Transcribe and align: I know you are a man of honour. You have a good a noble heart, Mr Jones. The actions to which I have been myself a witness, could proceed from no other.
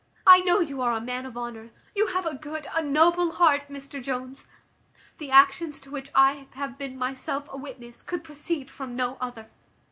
I 0.25 0.39
know 0.39 0.61
you 0.61 0.81
are 0.81 0.93
a 0.93 0.99
man 0.99 1.27
of 1.27 1.37
honour. 1.37 1.69
You 1.95 2.07
have 2.07 2.25
a 2.25 2.33
good 2.33 2.65
a 2.73 2.81
noble 2.81 3.33
heart, 3.33 3.67
Mr 3.69 4.01
Jones. 4.01 4.47
The 5.19 5.29
actions 5.29 5.79
to 5.81 5.91
which 5.91 6.09
I 6.15 6.47
have 6.53 6.75
been 6.75 6.97
myself 6.97 7.45
a 7.51 7.57
witness, 7.57 8.01
could 8.01 8.23
proceed 8.23 8.71
from 8.71 8.95
no 8.95 9.17
other. 9.21 9.51